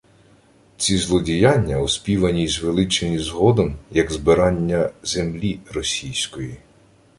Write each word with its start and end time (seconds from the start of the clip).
Ці 0.77 0.97
злодіяння 0.97 1.79
оспівані 1.79 2.43
й 2.43 2.47
звеличені 2.47 3.19
згодом 3.19 3.75
як 3.91 4.11
«збирання 4.11 4.89
землі 5.03 5.59
російської» 5.71 6.57